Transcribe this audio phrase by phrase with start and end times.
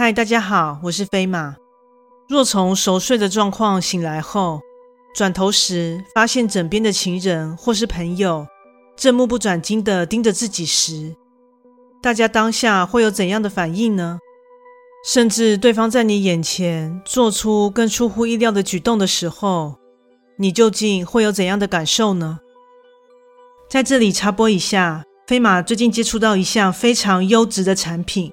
[0.00, 1.56] 嗨，大家好，我是飞马。
[2.26, 4.62] 若从熟睡的状况醒来后，
[5.14, 8.46] 转头时发现枕边的情人或是朋友
[8.96, 11.14] 正目不转睛地盯着自己时，
[12.00, 14.18] 大家当下会有怎样的反应呢？
[15.04, 19.74] 甚至对方在你眼前做出更出乎意料的举动的时候，
[20.38, 22.38] 你究竟会有怎样的感受呢？
[23.68, 28.32] 在这里插播一下，飞马最近接触到一项非常优质的产品。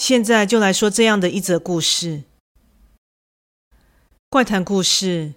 [0.00, 2.22] 现在就来说这样的一则故事：
[4.30, 5.34] 怪谈故事，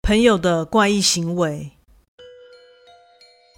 [0.00, 1.72] 朋友的怪异行为。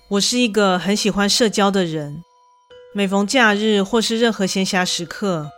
[0.08, 2.22] 我是一个很喜欢社交的人，
[2.94, 5.52] 每逢假日或是任何闲暇时刻，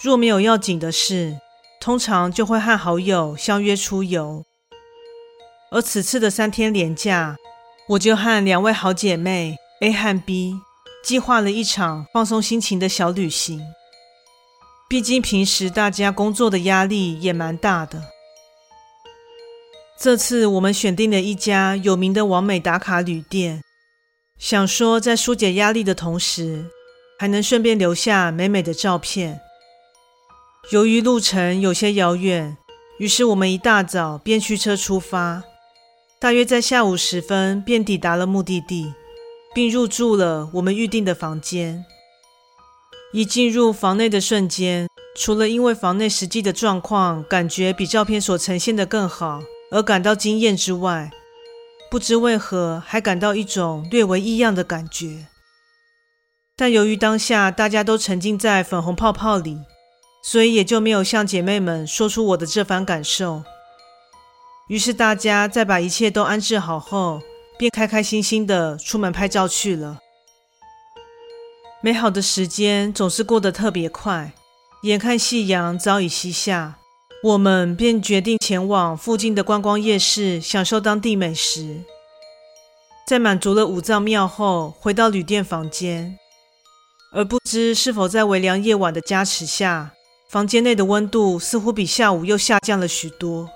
[0.00, 1.40] 若没有要紧的事，
[1.80, 4.44] 通常就会和好友相约出游。
[5.72, 7.36] 而此次的三天连假，
[7.88, 10.60] 我就和两位好姐妹 A 和 B
[11.02, 13.60] 计划了一场放松心情的小旅行。
[14.94, 18.00] 毕竟平时大家工作的压力也蛮大的。
[19.98, 23.60] 这次我们选定了一家有名的完美打卡旅店，
[24.38, 26.66] 想说在纾解压力的同时，
[27.18, 29.40] 还能顺便留下美美的照片。
[30.70, 32.56] 由于路程有些遥远，
[33.00, 35.42] 于是我们一大早便驱车出发，
[36.20, 38.94] 大约在下午时分便抵达了目的地，
[39.52, 41.84] 并入住了我们预定的房间。
[43.14, 51.12] 一进入房内的瞬间，除了因为房内实际的状况感觉比照片所呈现的更好而感到惊艳之外，
[51.88, 55.28] 不知为何还感到一种略微异样的感觉。
[56.56, 59.60] 但由于当下大家都沉浸在粉红泡泡里，
[60.24, 63.44] 所以也就没有向姐妹们说出我的这番感受。
[64.66, 67.22] 于是大家在把一切都安置好后，
[67.56, 70.00] 便开开心心的出门拍照去了。
[71.84, 74.32] 美好的时间总是过得特别快，
[74.84, 76.78] 眼看夕阳早已西下，
[77.22, 81.82] 我们便决定前往附近的观光夜市，享受当地美食。
[83.06, 86.18] 在满足了五脏庙后，回到旅店房间，
[87.12, 89.92] 而不知是否在微凉夜晚的加持下，
[90.30, 93.50] 房间内的温度似乎比下午又下降了许多。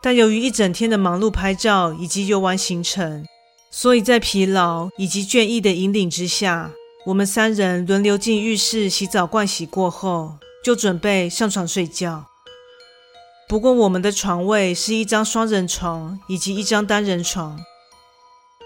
[0.00, 3.26] 但由于一整天的忙碌拍照以及游玩行程，
[3.72, 6.70] 所以在疲劳以及倦意的引领之下，
[7.06, 12.26] 我们三人轮流进浴室洗澡盥洗过后，就准备上床睡觉。
[13.48, 17.58] 不过，我们的床位是一张双人床以及一张单人床。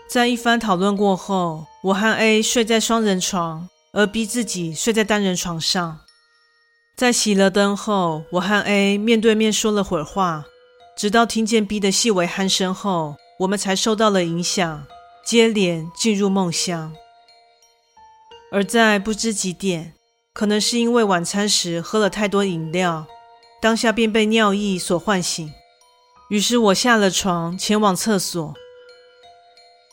[0.09, 6.01] 在一番讨论过后，我和 A 睡在双人床，而 B 自己睡在单人床上。
[6.97, 10.47] 在熄了灯后，我和 A 面对面说了会儿话，
[10.97, 14.85] 直到听见 B 的细微鼾声后，我们才受到了影响，
[15.25, 16.93] 接连进入梦乡。
[18.53, 19.95] 而在不知几点，
[20.35, 23.07] 可能是因为晚餐时喝了太多饮料，
[23.63, 25.51] 当下便被尿意所唤醒。
[26.29, 28.55] 于是我下了床，前往厕所。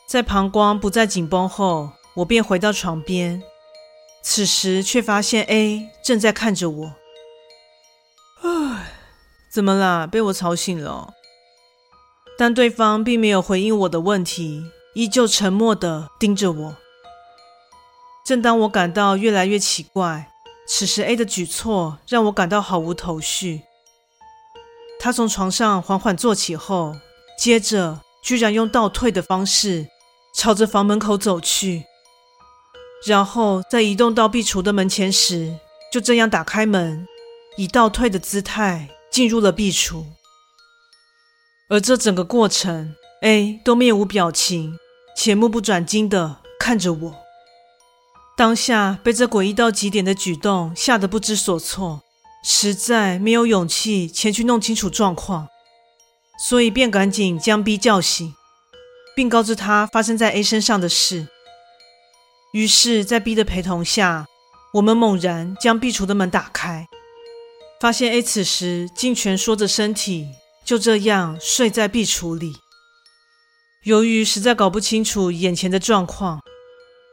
[0.06, 3.42] 在膀胱不再紧绷后，我便回到床边。
[4.22, 6.94] 此时却发现 A 正在看着我。
[8.42, 8.92] 唉，
[9.50, 10.06] 怎么啦？
[10.06, 11.14] 被我吵醒了？
[12.36, 16.76] 但对方并没有回应我的问题，依旧沉默地盯着我。
[18.24, 20.30] 正当我感到越来越奇怪，
[20.66, 23.62] 此时 A 的举措让我感到毫无头绪。
[25.00, 26.94] 他从床上缓缓坐起后，
[27.38, 29.88] 接着居然用倒退的方式
[30.34, 31.84] 朝着房门口走去，
[33.06, 35.58] 然后在移动到壁橱的门前时，
[35.90, 37.08] 就这样打开门，
[37.56, 40.04] 以倒退的姿态进入了壁橱。
[41.70, 44.78] 而这整个过程，A 都面无表情
[45.16, 47.14] 且目不转睛地看着我。
[48.40, 52.00] 当下被这诡异到极点的举动吓得不知所措，
[52.42, 55.46] 实在没有勇气前去弄清楚状况，
[56.42, 58.34] 所以便赶紧将 B 叫醒，
[59.14, 61.28] 并告知他发生在 A 身上的事。
[62.54, 64.24] 于是，在 B 的陪同下，
[64.72, 66.86] 我们猛然将壁橱的门打开，
[67.78, 70.26] 发现 A 此时竟蜷缩着身体，
[70.64, 72.54] 就这样睡在壁橱里。
[73.84, 76.40] 由于实在搞不清楚眼前的状况。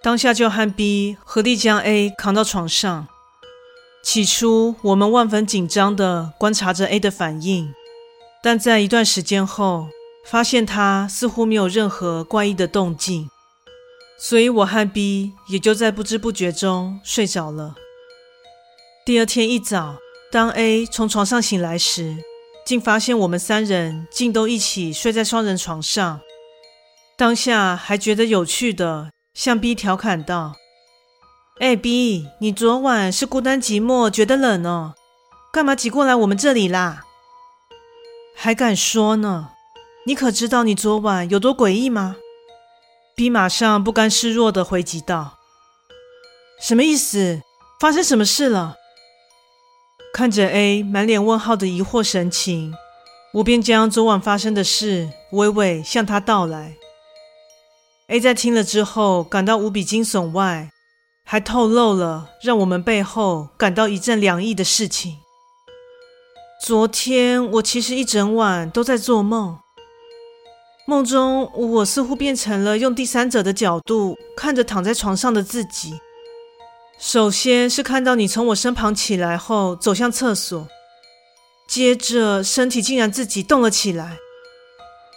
[0.03, 3.07] 当下就和 B 合力将 A 扛到床上，
[4.03, 7.73] 起初，我们万分紧张地观察着 A 的反应，
[8.41, 9.88] 但在一段时间后，
[10.25, 13.29] 发现他似乎没有任何怪异的动静，
[14.19, 17.75] 所以我和 B 也就在不知不觉中睡着了。
[19.05, 19.97] 第二天一早，
[20.31, 22.17] 当 A 从床上醒来时，
[22.65, 26.21] 竟发现我们三人竟都一起睡在双人床上。
[27.17, 30.56] 当下还觉得有趣的，向 B 调侃道。
[31.60, 34.95] 哎，B，你昨晚是孤单寂寞，觉得冷哦？
[35.54, 37.06] 干嘛挤过来我们这里啦？
[38.36, 39.51] 还敢说呢？
[40.07, 42.16] 你可知道你昨晚有多诡异吗
[43.16, 45.38] ？B 马上不甘示弱地回击道
[46.60, 47.44] ：“什么意思？
[47.80, 48.75] 发生什么事了？”
[50.12, 52.74] 看着 A 满脸问号的疑惑神情，
[53.34, 56.75] 我便将昨晚发生的事娓娓向他道来。
[58.09, 60.71] A 在听了之后，感到无比惊悚外，
[61.25, 65.18] 还透露了让我们背后感到一阵凉意的事情。
[66.65, 69.59] 昨天我其实一整晚都在做梦，
[70.88, 76.00] 梦中我似乎变成了用第三者的角度看着躺在床上的自己。
[76.98, 80.65] 首先是看到你从我身旁起来后走向厕所，
[81.68, 84.18] 接着身体竟然自己动了起来，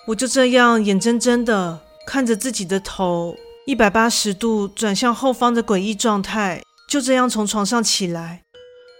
[0.09, 1.79] 我就这样眼睁睁的
[2.11, 3.37] 看着自己的头。
[3.67, 8.43] 一百八十度转向后方的诡异状态，就这样从床上起来，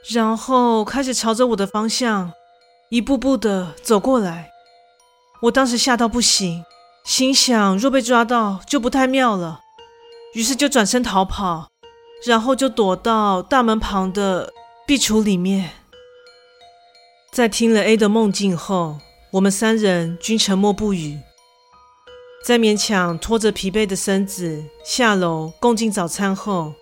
[0.09, 2.33] 然后开始朝着我的方向
[2.89, 4.51] 一步步的走过来。
[5.43, 6.65] 我当时吓到不行，
[7.03, 9.59] 心想若被抓到就不太妙了，
[10.35, 11.67] 于是就转身逃跑，
[12.25, 14.53] 然后就躲到大门旁的
[14.87, 15.71] 壁橱里面。
[17.33, 18.99] 在听了 A 的梦境后，
[19.33, 21.19] 我们三人均沉默不语。
[22.43, 26.73] 在勉强拖着疲惫的身子下楼共进早餐后，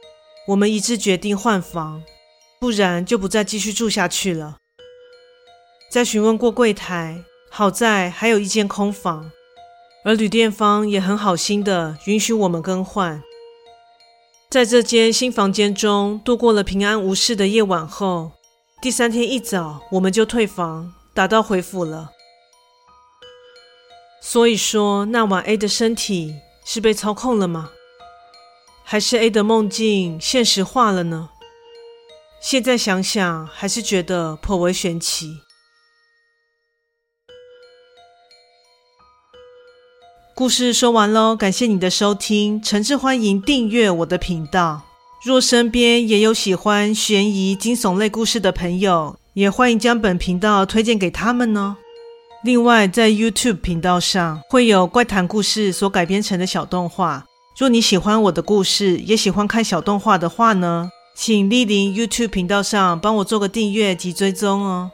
[0.46, 2.02] 我们一致决定换房，
[2.60, 4.58] 不然就不再继续住下去了。
[5.90, 9.32] 在询问过柜台，好在还有一间空房，
[10.05, 13.20] 而旅店方也很好心的允许我们更换。
[14.49, 18.31] 在这间新房间中度过了平安无事的夜晚后，
[18.81, 22.12] 第三天一早我们就退房，打道回府了。
[24.20, 26.34] 所以说，那晚 A 的身体
[26.64, 27.70] 是被操控了吗？
[28.84, 31.30] 还是 A 的梦境现实化了呢？
[32.40, 35.40] 现在想想，还是觉得颇为玄奇。
[40.34, 44.82] 故事说完喽，感谢你的收听，诚挚欢迎订阅我的频道。
[45.24, 51.76] 若身边也有喜欢悬疑惊悚类故事的朋友，也欢迎将本频道推荐给他们哦。
[52.44, 57.25] 另外，在 YouTube 频道上会有怪谈故事所改编成的小动画。
[57.58, 64.93] 若你喜欢我的故事，也喜欢看小动画的话呢，请莅临 YouTube 频道上帮我做个订阅及追踪哦。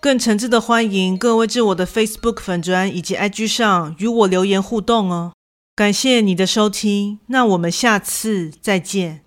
[0.00, 5.32] 更诚挚的欢迎各位至我的 Facebook 粉专以及 IG 上与我留言互动哦。
[5.76, 9.22] 感谢你的收听，那我们下次再见。